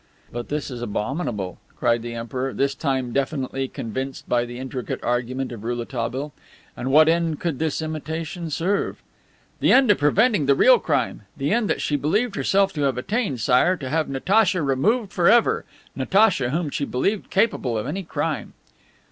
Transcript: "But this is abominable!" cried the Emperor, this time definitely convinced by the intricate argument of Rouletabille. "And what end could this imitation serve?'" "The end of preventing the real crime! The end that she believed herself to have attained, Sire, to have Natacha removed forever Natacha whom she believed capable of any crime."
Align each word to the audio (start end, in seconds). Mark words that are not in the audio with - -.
"But 0.31 0.49
this 0.49 0.71
is 0.71 0.81
abominable!" 0.81 1.59
cried 1.77 2.01
the 2.01 2.15
Emperor, 2.15 2.55
this 2.55 2.73
time 2.73 3.11
definitely 3.13 3.67
convinced 3.67 4.27
by 4.27 4.45
the 4.45 4.57
intricate 4.57 4.99
argument 5.03 5.51
of 5.51 5.63
Rouletabille. 5.63 6.33
"And 6.75 6.89
what 6.89 7.07
end 7.07 7.39
could 7.39 7.59
this 7.59 7.83
imitation 7.83 8.49
serve?'" 8.49 8.99
"The 9.59 9.71
end 9.71 9.91
of 9.91 9.99
preventing 9.99 10.47
the 10.47 10.55
real 10.55 10.79
crime! 10.79 11.25
The 11.37 11.53
end 11.53 11.69
that 11.69 11.81
she 11.81 11.97
believed 11.97 12.33
herself 12.35 12.73
to 12.73 12.81
have 12.81 12.97
attained, 12.97 13.41
Sire, 13.41 13.77
to 13.77 13.89
have 13.91 14.09
Natacha 14.09 14.63
removed 14.63 15.13
forever 15.13 15.65
Natacha 15.95 16.49
whom 16.49 16.71
she 16.71 16.83
believed 16.85 17.29
capable 17.29 17.77
of 17.77 17.85
any 17.85 18.01
crime." 18.01 18.53